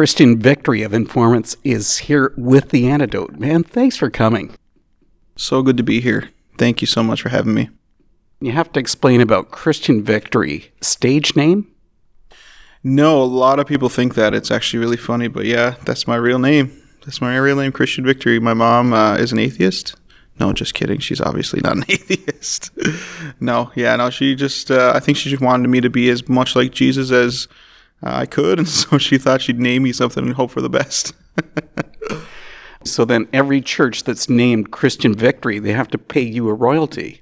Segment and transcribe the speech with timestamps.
[0.00, 3.38] Christian Victory of Informants is here with the antidote.
[3.38, 4.50] Man, thanks for coming.
[5.36, 6.30] So good to be here.
[6.56, 7.68] Thank you so much for having me.
[8.40, 10.72] You have to explain about Christian Victory.
[10.80, 11.70] Stage name?
[12.82, 14.32] No, a lot of people think that.
[14.32, 16.72] It's actually really funny, but yeah, that's my real name.
[17.04, 18.40] That's my real name, Christian Victory.
[18.40, 19.96] My mom uh, is an atheist.
[20.38, 21.00] No, just kidding.
[21.00, 22.70] She's obviously not an atheist.
[23.38, 26.26] no, yeah, no, she just, uh, I think she just wanted me to be as
[26.26, 27.48] much like Jesus as
[28.02, 28.58] I could.
[28.58, 31.12] And so she thought she'd name me something and hope for the best.
[32.84, 37.20] so then every church that's named Christian Victory, they have to pay you a royalty.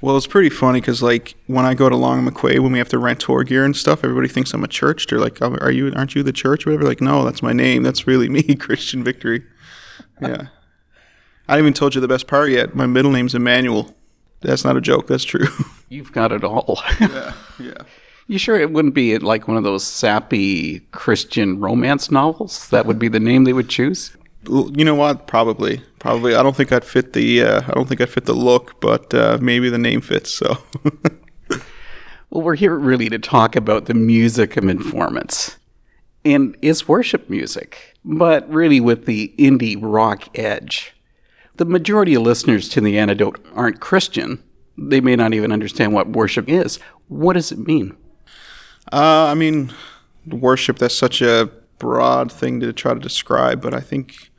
[0.00, 2.88] Well, it's pretty funny because like when I go to Long McQuade, when we have
[2.90, 5.08] to rent tour gear and stuff, everybody thinks I'm a church.
[5.08, 5.92] They're like, oh, "Are you?
[5.96, 6.88] Aren't you the church?" Or whatever.
[6.88, 7.82] Like, no, that's my name.
[7.82, 9.44] That's really me, Christian Victory.
[10.22, 10.48] Yeah.
[11.48, 12.76] I haven't even told you the best part yet.
[12.76, 13.96] My middle name's Emmanuel.
[14.40, 15.08] That's not a joke.
[15.08, 15.48] That's true.
[15.88, 16.80] You've got it all.
[17.00, 17.32] yeah.
[17.58, 17.82] Yeah.
[18.30, 22.68] You sure it wouldn't be like one of those sappy Christian romance novels?
[22.68, 24.14] That would be the name they would choose.
[24.46, 25.26] You know what?
[25.26, 26.34] Probably, probably.
[26.34, 27.42] I don't think I'd fit the.
[27.42, 30.30] Uh, I don't think I'd fit the look, but uh, maybe the name fits.
[30.30, 30.58] So.
[32.30, 35.56] well, we're here really to talk about the music of informants,
[36.22, 40.92] and it's worship music, but really with the indie rock edge.
[41.56, 44.42] The majority of listeners to the antidote aren't Christian.
[44.76, 46.78] They may not even understand what worship is.
[47.08, 47.96] What does it mean?
[48.92, 49.72] Uh, I mean,
[50.26, 50.78] worship.
[50.78, 54.30] That's such a broad thing to try to describe, but I think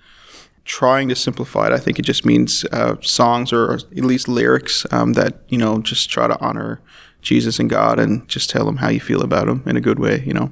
[0.65, 4.85] trying to simplify it, I think it just means uh, songs or at least lyrics
[4.91, 6.81] um, that you know just try to honor
[7.21, 9.99] Jesus and God and just tell them how you feel about Him in a good
[9.99, 10.23] way.
[10.25, 10.51] You know.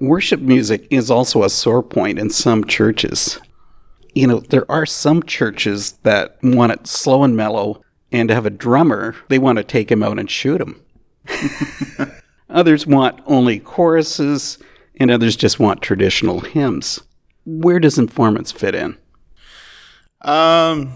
[0.00, 3.38] Worship music is also a sore point in some churches.
[4.12, 8.46] You know, there are some churches that want it slow and mellow, and to have
[8.46, 10.80] a drummer, they want to take him out and shoot him.
[12.54, 14.58] others want only choruses,
[14.98, 17.00] and others just want traditional hymns
[17.44, 18.96] where does informants fit in?
[20.22, 20.94] Um,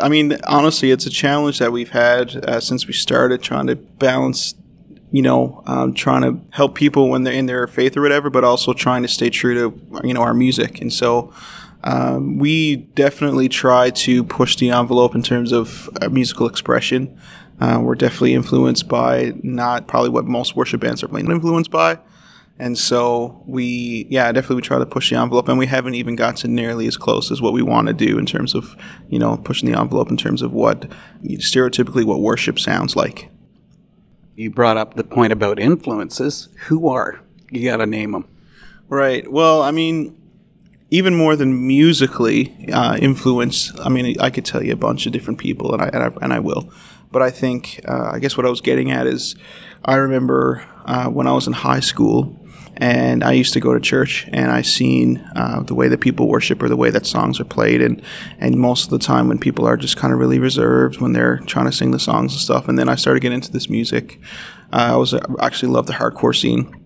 [0.00, 3.76] I mean, honestly, it's a challenge that we've had uh, since we started trying to
[3.76, 4.54] balance,
[5.12, 8.44] you know, um, trying to help people when they're in their faith or whatever, but
[8.44, 10.80] also trying to stay true to, you know, our music.
[10.80, 11.32] And so
[11.82, 17.20] um, we definitely try to push the envelope in terms of uh, musical expression.
[17.64, 21.98] Uh, we're definitely influenced by not probably what most worship bands are influenced by,
[22.58, 26.14] and so we, yeah, definitely we try to push the envelope, and we haven't even
[26.14, 28.76] gotten nearly as close as what we want to do in terms of,
[29.08, 30.90] you know, pushing the envelope in terms of what
[31.24, 33.30] stereotypically what worship sounds like.
[34.36, 36.48] You brought up the point about influences.
[36.66, 37.20] Who are?
[37.50, 38.28] You got to name them.
[38.88, 39.30] Right.
[39.30, 40.16] Well, I mean,
[40.90, 43.72] even more than musically uh, influence.
[43.80, 46.10] I mean, I could tell you a bunch of different people, and I and I,
[46.22, 46.70] and I will.
[47.14, 49.36] But I think uh, I guess what I was getting at is,
[49.84, 52.44] I remember uh, when I was in high school
[52.76, 56.26] and I used to go to church and I seen uh, the way that people
[56.26, 57.80] worship or the way that songs are played.
[57.80, 58.02] And
[58.40, 61.38] and most of the time when people are just kind of really reserved when they're
[61.46, 62.66] trying to sing the songs and stuff.
[62.66, 64.18] And then I started getting into this music.
[64.72, 66.83] Uh, I was uh, actually loved the hardcore scene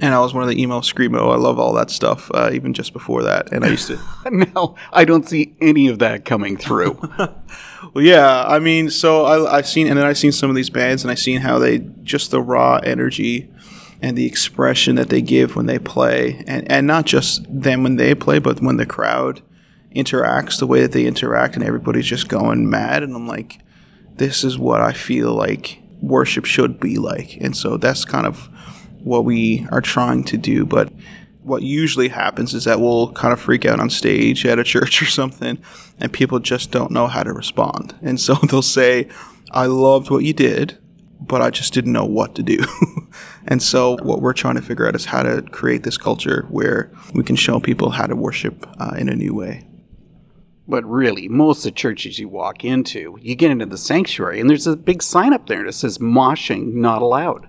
[0.00, 1.32] and I was one of the emo screamo.
[1.32, 3.52] I love all that stuff, uh, even just before that.
[3.52, 3.98] And I used to.
[4.30, 6.98] no, I don't see any of that coming through.
[7.18, 10.70] well, yeah, I mean, so I, I've seen, and then I've seen some of these
[10.70, 13.50] bands, and I've seen how they just the raw energy
[14.02, 17.96] and the expression that they give when they play, and, and not just them when
[17.96, 19.42] they play, but when the crowd
[19.94, 23.04] interacts, the way that they interact, and everybody's just going mad.
[23.04, 23.60] And I'm like,
[24.16, 27.36] this is what I feel like worship should be like.
[27.40, 28.48] And so that's kind of
[29.04, 30.66] what we are trying to do.
[30.66, 30.92] But
[31.42, 35.00] what usually happens is that we'll kind of freak out on stage at a church
[35.02, 35.58] or something,
[35.98, 37.94] and people just don't know how to respond.
[38.02, 39.08] And so they'll say,
[39.52, 40.78] I loved what you did
[41.26, 42.58] but I just didn't know what to do.
[43.46, 46.90] and so, what we're trying to figure out is how to create this culture where
[47.12, 49.66] we can show people how to worship uh, in a new way.
[50.66, 54.48] But really, most of the churches you walk into, you get into the sanctuary, and
[54.48, 57.48] there's a big sign up there that says "moshing not allowed."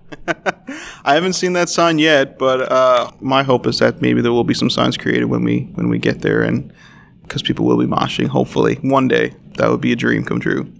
[1.08, 4.44] I haven't seen that sign yet, but uh, my hope is that maybe there will
[4.44, 6.74] be some signs created when we when we get there, and
[7.22, 8.28] because people will be moshing.
[8.28, 10.74] Hopefully, one day that would be a dream come true.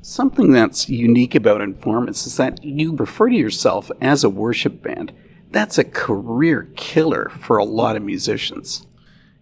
[0.00, 5.12] Something that's unique about Informants is that you refer to yourself as a worship band.
[5.50, 8.86] That's a career killer for a lot of musicians.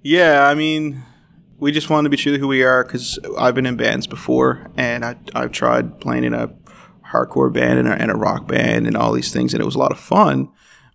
[0.03, 1.03] Yeah, I mean,
[1.59, 4.07] we just wanted to be true to who we are because I've been in bands
[4.07, 6.49] before and I, I've tried playing in a
[7.13, 9.75] hardcore band and a, and a, rock band and all these things, and it was
[9.75, 10.49] a lot of fun.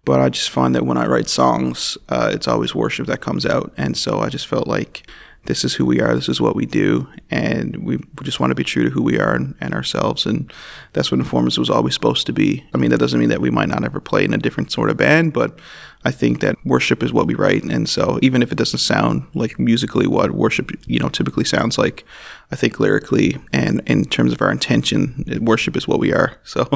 [0.03, 3.45] But I just find that when I write songs, uh, it's always worship that comes
[3.45, 3.73] out.
[3.75, 5.09] And so I just felt like
[5.45, 8.56] this is who we are, this is what we do, and we just want to
[8.56, 10.25] be true to who we are and, and ourselves.
[10.25, 10.51] And
[10.94, 12.65] that's what Informants was always supposed to be.
[12.74, 14.89] I mean, that doesn't mean that we might not ever play in a different sort
[14.89, 15.59] of band, but
[16.03, 17.63] I think that worship is what we write.
[17.63, 21.77] And so even if it doesn't sound like musically what worship, you know, typically sounds
[21.77, 22.06] like,
[22.51, 26.39] I think lyrically and in terms of our intention, worship is what we are.
[26.44, 26.68] So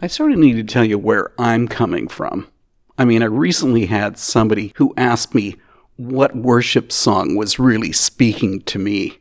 [0.00, 2.48] I sort of need to tell you where I'm coming from.
[2.98, 5.56] I mean, I recently had somebody who asked me
[6.06, 9.18] what worship song was really speaking to me.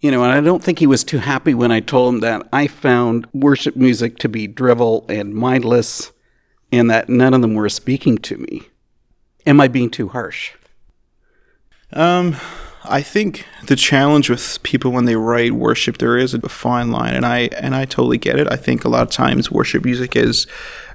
[0.00, 2.46] You know, and I don't think he was too happy when I told him that
[2.52, 6.12] I found worship music to be drivel and mindless
[6.70, 8.62] and that none of them were speaking to me.
[9.46, 10.52] Am I being too harsh?
[11.92, 12.36] Um,
[12.88, 17.14] I think the challenge with people when they write worship, there is a fine line,
[17.14, 18.50] and I and I totally get it.
[18.50, 20.46] I think a lot of times worship music is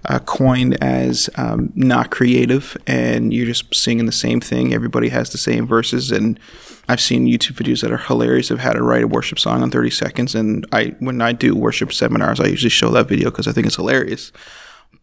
[0.05, 4.73] uh, coined as um, not creative, and you're just singing the same thing.
[4.73, 6.39] Everybody has the same verses, and
[6.87, 9.69] I've seen YouTube videos that are hilarious of how to write a worship song in
[9.69, 10.35] 30 seconds.
[10.35, 13.67] And I, when I do worship seminars, I usually show that video because I think
[13.67, 14.31] it's hilarious.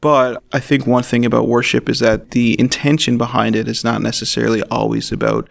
[0.01, 4.03] But I think one thing about worship is that the intention behind it is not
[4.03, 5.49] necessarily always about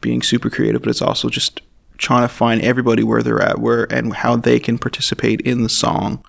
[0.00, 1.60] being super creative, but it's also just
[1.98, 5.68] trying to find everybody where they're at, where and how they can participate in the
[5.68, 6.24] song.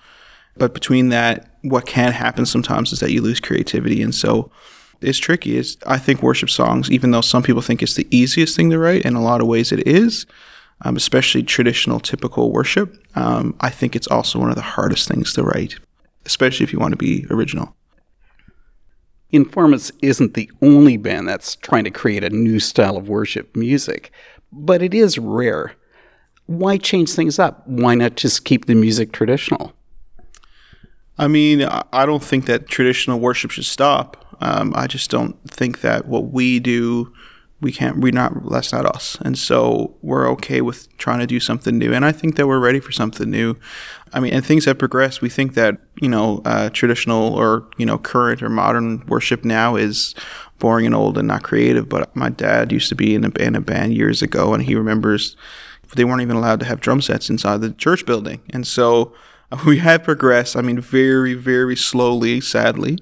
[0.56, 4.50] But between that, what can happen sometimes is that you lose creativity, and so
[5.00, 5.56] it's tricky.
[5.56, 8.78] Is I think worship songs, even though some people think it's the easiest thing to
[8.78, 10.26] write, in a lot of ways it is,
[10.82, 13.02] um, especially traditional, typical worship.
[13.16, 15.76] Um, I think it's also one of the hardest things to write,
[16.26, 17.74] especially if you want to be original.
[19.32, 24.12] Informants isn't the only band that's trying to create a new style of worship music,
[24.52, 25.72] but it is rare.
[26.46, 27.66] Why change things up?
[27.66, 29.72] Why not just keep the music traditional?
[31.18, 34.36] I mean, I don't think that traditional worship should stop.
[34.40, 37.12] Um, I just don't think that what we do
[37.62, 39.16] we can't we're not that's not us.
[39.22, 41.94] And so we're okay with trying to do something new.
[41.94, 43.56] And i think that we're ready for something new.
[44.12, 45.22] I mean and things have progressed.
[45.22, 49.76] We think that you know uh, traditional or you know current or modern worship now
[49.76, 50.14] is
[50.58, 51.88] boring and old and not creative.
[51.88, 54.74] But my dad used to be in a, in a band years ago and he
[54.74, 55.36] remembers
[55.94, 58.40] they weren't even allowed to have drum sets inside the church building.
[58.50, 59.12] And so
[59.66, 62.98] we have progressed i mean very very slowly sadly.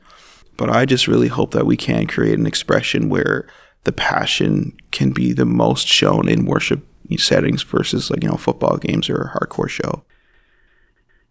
[0.59, 3.49] But i just really hope that we can create an expression where
[3.85, 6.87] the passion can be the most shown in worship
[7.19, 10.05] settings versus like you know football games or a hardcore show.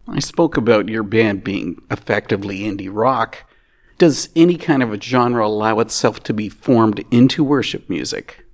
[0.07, 3.45] I spoke about your band being effectively indie rock.
[3.97, 8.45] Does any kind of a genre allow itself to be formed into worship music?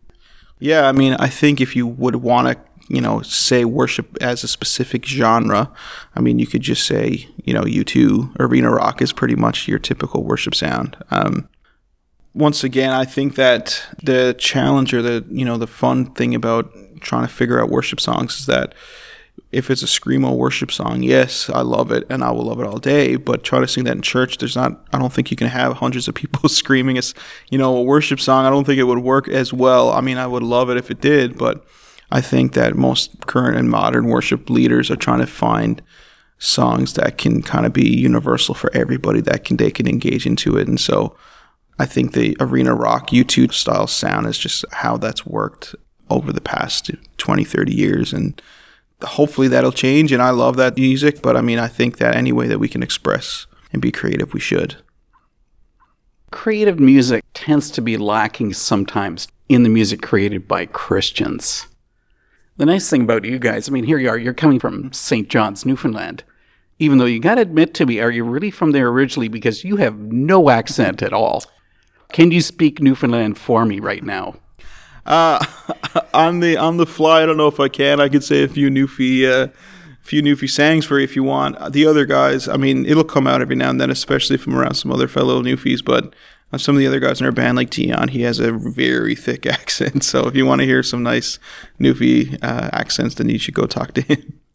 [0.59, 4.43] Yeah, I mean, I think if you would want to, you know, say worship as
[4.43, 5.71] a specific genre,
[6.15, 9.79] I mean, you could just say, you know, U2 arena rock is pretty much your
[9.79, 10.97] typical worship sound.
[11.11, 11.47] Um,
[12.35, 16.71] once again, I think that the challenge or the you know the fun thing about
[16.99, 18.75] trying to figure out worship songs is that
[19.51, 22.67] if it's a screamo worship song, yes, I love it and I will love it
[22.67, 23.15] all day.
[23.15, 24.37] But try to sing that in church.
[24.37, 24.85] There's not.
[24.91, 27.13] I don't think you can have hundreds of people screaming as
[27.49, 28.45] you know a worship song.
[28.45, 29.89] I don't think it would work as well.
[29.91, 31.65] I mean, I would love it if it did, but
[32.11, 35.81] I think that most current and modern worship leaders are trying to find
[36.37, 40.57] songs that can kind of be universal for everybody that can they can engage into
[40.57, 40.67] it.
[40.67, 41.15] And so
[41.77, 45.75] I think the arena rock U2 style sound is just how that's worked
[46.09, 48.13] over the past 20, 30 years.
[48.13, 48.41] And
[49.01, 50.11] hopefully that'll change.
[50.11, 51.21] And I love that music.
[51.21, 54.33] But I mean, I think that any way that we can express and be creative,
[54.33, 54.77] we should.
[56.31, 61.67] Creative music tends to be lacking sometimes in the music created by Christians.
[62.57, 65.27] The nice thing about you guys, I mean, here you are, you're coming from St.
[65.27, 66.23] John's, Newfoundland.
[66.79, 69.27] Even though you got to admit to me, are you really from there originally?
[69.27, 71.43] Because you have no accent at all.
[72.15, 74.35] Can you speak Newfoundland for me right now?
[75.05, 75.45] Uh,
[76.13, 77.99] on the on the fly, I don't know if I can.
[77.99, 79.49] I could say a few Newfie, uh,
[79.99, 81.73] few Newfie sayings for you if you want.
[81.73, 84.75] The other guys, I mean, it'll come out every now and then, especially from around
[84.75, 85.83] some other fellow Newfies.
[85.83, 86.13] But
[86.53, 89.13] uh, some of the other guys in our band, like Dion, he has a very
[89.13, 90.05] thick accent.
[90.05, 91.37] So if you want to hear some nice
[91.81, 94.39] Newfie uh, accents, then you should go talk to him.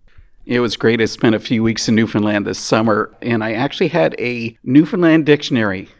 [0.46, 1.00] It was great.
[1.00, 5.24] I spent a few weeks in Newfoundland this summer, and I actually had a Newfoundland
[5.24, 5.90] dictionary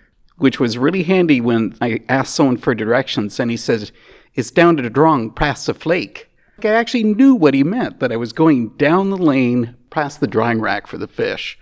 [0.41, 3.93] which was really handy when I asked someone for directions and he says,
[4.35, 6.31] It's down to the drong past the flake.
[6.65, 10.27] I actually knew what he meant, that I was going down the lane past the
[10.27, 11.59] drying rack for the fish.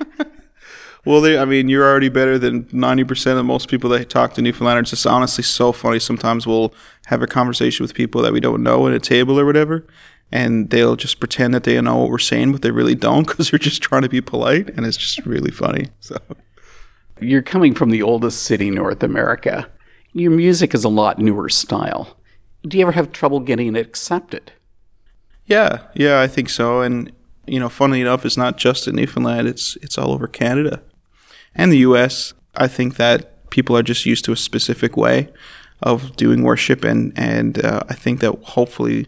[1.04, 4.42] well, they, I mean, you're already better than 90% of most people that talk to
[4.42, 4.92] Newfoundlanders.
[4.92, 5.98] It's honestly so funny.
[5.98, 6.74] Sometimes we'll
[7.06, 9.86] have a conversation with people that we don't know at a table or whatever,
[10.30, 13.50] and they'll just pretend that they know what we're saying, but they really don't because
[13.50, 15.88] they're just trying to be polite, and it's just really funny.
[16.00, 16.16] So.
[17.22, 19.68] You're coming from the oldest city in North America.
[20.12, 22.16] Your music is a lot newer style.
[22.62, 24.52] Do you ever have trouble getting it accepted?
[25.46, 26.80] Yeah, yeah, I think so.
[26.80, 27.12] And
[27.46, 30.82] you know, funnily enough, it's not just in Newfoundland; it's it's all over Canada
[31.54, 32.34] and the U.S.
[32.54, 35.28] I think that people are just used to a specific way
[35.82, 39.06] of doing worship, and and uh, I think that hopefully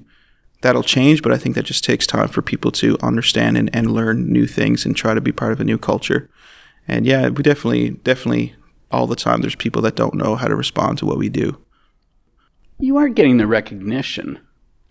[0.63, 1.23] that'll change.
[1.23, 4.47] But I think that just takes time for people to understand and, and learn new
[4.47, 6.29] things and try to be part of a new culture.
[6.87, 8.55] And yeah, we definitely definitely
[8.91, 11.59] all the time there's people that don't know how to respond to what we do.
[12.79, 14.41] You are getting the recognition,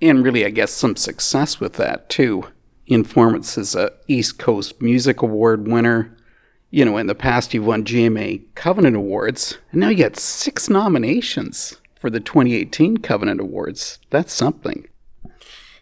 [0.01, 2.45] and really, I guess, some success with that too.
[2.87, 6.15] Informants is a East Coast Music Award winner.
[6.69, 10.69] You know, in the past, you've won GMA Covenant Awards, and now you got six
[10.69, 13.99] nominations for the 2018 Covenant Awards.
[14.09, 14.87] That's something.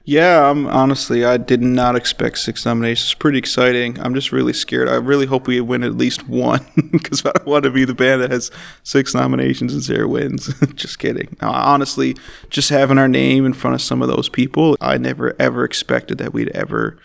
[0.03, 3.05] Yeah, I'm honestly, I did not expect six nominations.
[3.05, 3.99] It's pretty exciting.
[3.99, 4.89] I'm just really scared.
[4.89, 8.21] I really hope we win at least one because I want to be the band
[8.21, 8.49] that has
[8.83, 10.53] six nominations and zero wins.
[10.75, 11.37] just kidding.
[11.41, 12.15] Honestly,
[12.49, 16.17] just having our name in front of some of those people, I never ever expected
[16.17, 16.97] that we'd ever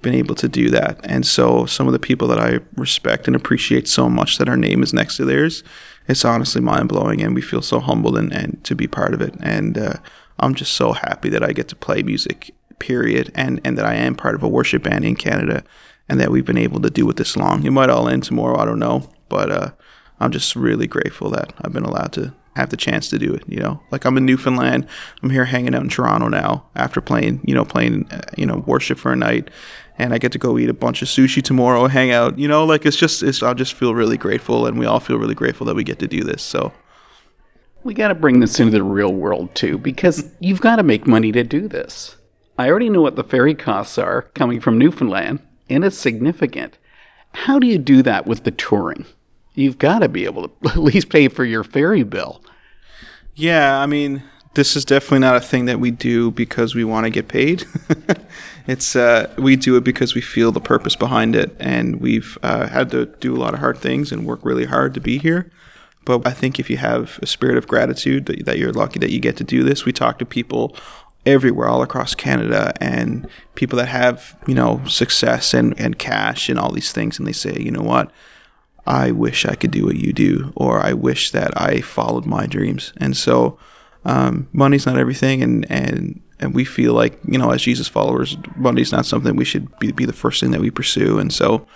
[0.00, 1.00] been able to do that.
[1.02, 4.56] And so, some of the people that I respect and appreciate so much that our
[4.56, 5.64] name is next to theirs,
[6.06, 9.20] it's honestly mind blowing, and we feel so humbled and, and to be part of
[9.20, 9.34] it.
[9.40, 9.94] And uh,
[10.38, 13.94] I'm just so happy that I get to play music, period, and, and that I
[13.94, 15.64] am part of a worship band in Canada
[16.08, 17.64] and that we've been able to do it this long.
[17.64, 19.70] It might all end tomorrow, I don't know, but uh,
[20.20, 23.42] I'm just really grateful that I've been allowed to have the chance to do it.
[23.48, 24.86] You know, like I'm in Newfoundland,
[25.22, 28.62] I'm here hanging out in Toronto now after playing, you know, playing, uh, you know,
[28.66, 29.50] worship for a night,
[29.98, 32.38] and I get to go eat a bunch of sushi tomorrow, hang out.
[32.38, 35.18] You know, like it's just, it's, I just feel really grateful, and we all feel
[35.18, 36.42] really grateful that we get to do this.
[36.42, 36.72] So
[37.84, 41.06] we got to bring this into the real world too, because you've got to make
[41.06, 42.16] money to do this.
[42.58, 46.78] I already know what the ferry costs are coming from Newfoundland, and it's significant.
[47.32, 49.04] How do you do that with the touring?
[49.54, 52.42] You've got to be able to at least pay for your ferry bill.
[53.34, 54.22] Yeah, I mean,
[54.54, 57.64] this is definitely not a thing that we do because we want to get paid.
[58.66, 62.68] it's uh, we do it because we feel the purpose behind it, and we've uh,
[62.68, 65.50] had to do a lot of hard things and work really hard to be here.
[66.04, 69.10] But I think if you have a spirit of gratitude that, that you're lucky that
[69.10, 70.76] you get to do this, we talk to people
[71.26, 76.58] everywhere all across Canada and people that have, you know, success and, and cash and
[76.58, 78.10] all these things and they say, you know what?
[78.86, 82.46] I wish I could do what you do, or I wish that I followed my
[82.46, 82.92] dreams.
[82.98, 83.58] And so,
[84.04, 88.36] um, money's not everything, and and and we feel like you know, as Jesus followers,
[88.56, 91.18] money's not something we should be, be the first thing that we pursue.
[91.18, 91.66] And so,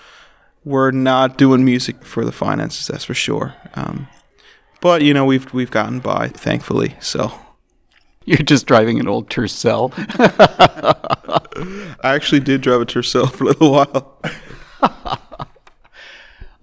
[0.64, 3.54] we're not doing music for the finances, that's for sure.
[3.74, 4.06] Um,
[4.80, 6.96] but you know, we've we've gotten by, thankfully.
[7.00, 7.32] So.
[8.28, 9.90] You're just driving an old Tercel.
[12.04, 14.20] I actually did drive a Tercel for a little while.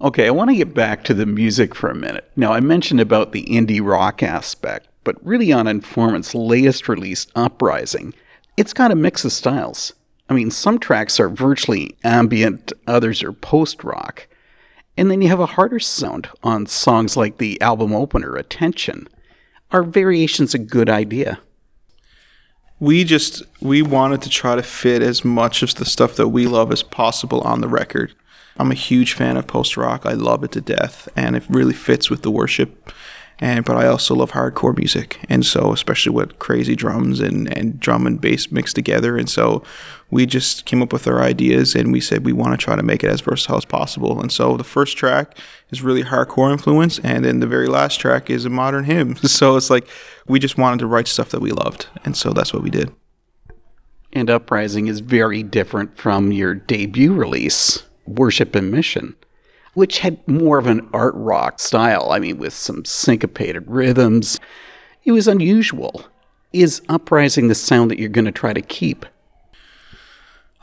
[0.00, 2.30] okay, I want to get back to the music for a minute.
[2.36, 8.14] Now, I mentioned about the indie rock aspect, but really on Informant's latest release, Uprising,
[8.56, 9.92] it's got a mix of styles.
[10.28, 14.28] I mean, some tracks are virtually ambient, others are post rock.
[14.96, 19.08] And then you have a harder sound on songs like the album opener, Attention.
[19.70, 21.40] Are variations a good idea?
[22.78, 26.46] We just we wanted to try to fit as much of the stuff that we
[26.46, 28.14] love as possible on the record.
[28.58, 30.06] I'm a huge fan of post rock.
[30.06, 32.92] I love it to death and it really fits with the worship
[33.38, 37.78] and but I also love hardcore music, and so especially with crazy drums and and
[37.78, 39.62] drum and bass mixed together, and so
[40.10, 42.82] we just came up with our ideas and we said we want to try to
[42.82, 44.20] make it as versatile as possible.
[44.20, 45.36] And so the first track
[45.70, 49.16] is really hardcore influence, and then the very last track is a modern hymn.
[49.26, 49.86] So it's like
[50.26, 52.90] we just wanted to write stuff that we loved, and so that's what we did.
[54.14, 59.14] And Uprising is very different from your debut release, Worship and Mission
[59.76, 62.10] which had more of an art rock style.
[62.10, 64.40] I mean, with some syncopated rhythms.
[65.04, 66.06] It was unusual.
[66.50, 69.04] Is Uprising the sound that you're going to try to keep?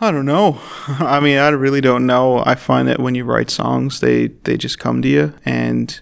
[0.02, 0.60] I don't know.
[0.88, 2.42] I mean, I really don't know.
[2.44, 6.02] I find that when you write songs, they they just come to you, and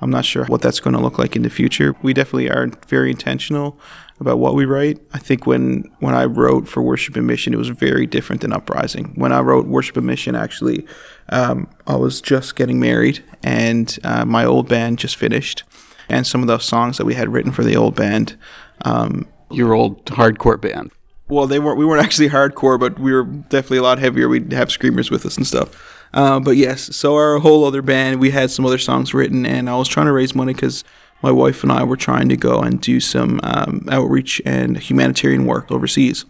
[0.00, 1.94] I'm not sure what that's going to look like in the future.
[2.00, 3.78] We definitely are very intentional
[4.18, 4.98] about what we write.
[5.12, 8.54] I think when when I wrote for Worship and Mission, it was very different than
[8.54, 9.12] Uprising.
[9.16, 10.86] When I wrote Worship and Mission, actually,
[11.28, 15.64] um, I was just getting married, and uh, my old band just finished,
[16.08, 18.36] and some of those songs that we had written for the old band.
[18.84, 20.92] Um, Your old hardcore band.
[21.28, 21.78] Well, they weren't.
[21.78, 24.28] We weren't actually hardcore, but we were definitely a lot heavier.
[24.28, 25.92] We'd have screamers with us and stuff.
[26.14, 29.68] Uh, but yes, so our whole other band, we had some other songs written, and
[29.68, 30.84] I was trying to raise money because
[31.22, 35.46] my wife and I were trying to go and do some um, outreach and humanitarian
[35.46, 36.24] work overseas.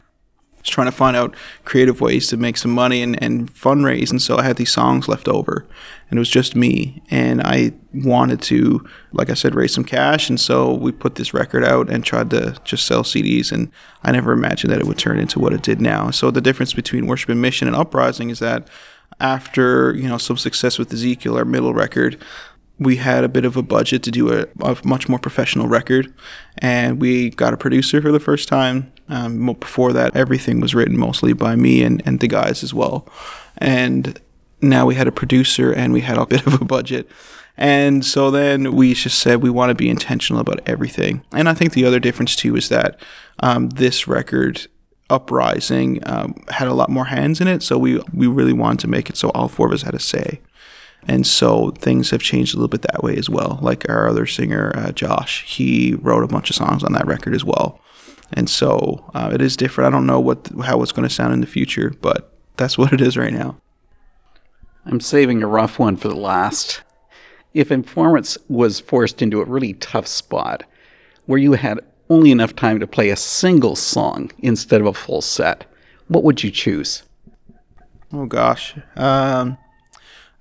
[0.67, 4.11] Was trying to find out creative ways to make some money and, and fundraise.
[4.11, 5.67] And so I had these songs left over,
[6.11, 7.03] and it was just me.
[7.11, 10.29] And I wanted to, like I said, raise some cash.
[10.29, 13.53] And so we put this record out and tried to just sell CDs.
[13.53, 13.71] And
[14.03, 16.11] I never imagined that it would turn into what it did now.
[16.11, 18.69] So the difference between Worship and Mission and Uprising is that
[19.19, 22.23] after you know some success with Ezekiel, our middle record,
[22.79, 26.13] we had a bit of a budget to do a, a, much more professional record,
[26.59, 28.93] and we got a producer for the first time.
[29.09, 33.07] Um, before that, everything was written mostly by me and, and the guys as well.
[33.59, 34.21] And
[34.61, 37.09] now we had a producer and we had a bit of a budget.
[37.57, 41.23] And so then we just said we want to be intentional about everything.
[41.33, 43.01] And I think the other difference too is that
[43.41, 44.67] um, this record
[45.09, 48.89] uprising um, had a lot more hands in it so we we really wanted to
[48.89, 50.41] make it so all four of us had a say
[51.09, 53.59] and so things have changed a little bit that way as well.
[53.63, 57.35] Like our other singer, uh, Josh, he wrote a bunch of songs on that record
[57.35, 57.81] as well.
[58.33, 59.89] And so uh, it is different.
[59.89, 62.93] I don't know what how it's going to sound in the future, but that's what
[62.93, 63.57] it is right now.
[64.85, 66.83] I'm saving a rough one for the last.
[67.55, 70.65] If Informants was forced into a really tough spot
[71.25, 75.23] where you had only enough time to play a single song instead of a full
[75.23, 75.65] set,
[76.09, 77.03] what would you choose?
[78.13, 78.77] Oh gosh.
[78.95, 79.59] Um,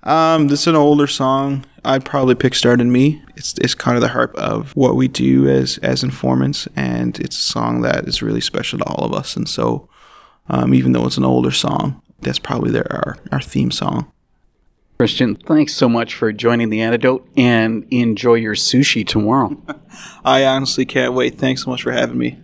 [0.06, 1.64] um, this is an older song.
[1.84, 5.48] I'd probably pick "Started Me." It's it's kind of the heart of what we do
[5.48, 9.36] as as informants, and it's a song that is really special to all of us.
[9.36, 9.88] And so,
[10.48, 14.10] um, even though it's an older song, that's probably their our our theme song.
[14.98, 19.60] Christian, thanks so much for joining the antidote, and enjoy your sushi tomorrow.
[20.24, 21.36] I honestly can't wait.
[21.36, 22.38] Thanks so much for having me.